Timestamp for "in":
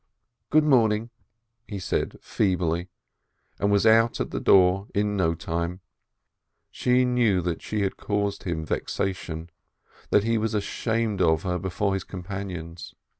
4.95-5.15